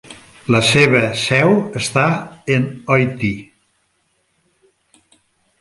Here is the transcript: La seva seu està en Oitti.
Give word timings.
La 0.53 0.61
seva 0.69 1.01
seu 1.23 1.53
està 1.81 2.05
en 2.57 2.67
Oitti. 2.97 3.31